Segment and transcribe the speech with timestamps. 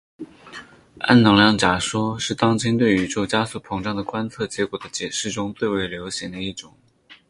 [1.01, 6.75] 暗能量假说是当今对宇宙加速膨胀的观测结果的解释中最为流行的一种。